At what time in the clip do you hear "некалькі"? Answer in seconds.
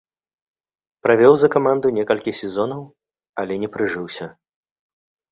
1.97-2.31